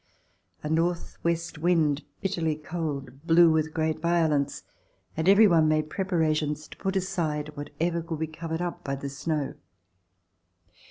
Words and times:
A 0.63 0.67
northwest 0.67 1.59
wind, 1.59 2.01
bitterly 2.21 2.55
cold, 2.55 3.27
blew 3.27 3.51
with 3.51 3.71
great 3.71 4.01
violence 4.01 4.63
and 5.15 5.29
every 5.29 5.45
one 5.45 5.67
made 5.67 5.91
preparations 5.91 6.67
to 6.69 6.77
put 6.77 6.95
aside 6.95 7.55
whatever 7.55 8.01
could 8.01 8.17
be 8.17 8.25
covered 8.25 8.63
up 8.63 8.83
by 8.83 8.95
the 8.95 9.09
snow. 9.09 9.53